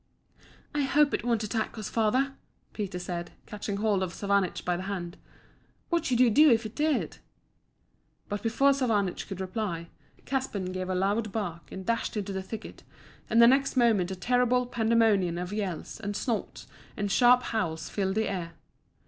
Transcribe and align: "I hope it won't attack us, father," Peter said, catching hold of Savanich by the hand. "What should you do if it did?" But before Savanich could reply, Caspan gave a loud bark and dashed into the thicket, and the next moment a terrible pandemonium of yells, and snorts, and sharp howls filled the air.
"I 0.73 0.81
hope 0.81 1.13
it 1.13 1.23
won't 1.23 1.43
attack 1.43 1.77
us, 1.77 1.87
father," 1.87 2.33
Peter 2.73 2.97
said, 2.97 3.33
catching 3.45 3.77
hold 3.77 4.01
of 4.01 4.15
Savanich 4.15 4.65
by 4.65 4.75
the 4.75 4.81
hand. 4.89 5.15
"What 5.91 6.05
should 6.05 6.19
you 6.19 6.31
do 6.31 6.49
if 6.49 6.65
it 6.65 6.73
did?" 6.73 7.19
But 8.27 8.41
before 8.41 8.71
Savanich 8.73 9.27
could 9.27 9.39
reply, 9.39 9.89
Caspan 10.25 10.71
gave 10.71 10.89
a 10.89 10.95
loud 10.95 11.31
bark 11.31 11.71
and 11.71 11.85
dashed 11.85 12.17
into 12.17 12.33
the 12.33 12.41
thicket, 12.41 12.81
and 13.29 13.39
the 13.39 13.47
next 13.47 13.77
moment 13.77 14.09
a 14.09 14.15
terrible 14.15 14.65
pandemonium 14.65 15.37
of 15.37 15.53
yells, 15.53 15.99
and 15.99 16.15
snorts, 16.15 16.65
and 16.97 17.11
sharp 17.11 17.43
howls 17.43 17.87
filled 17.87 18.15
the 18.15 18.27
air. 18.27 18.53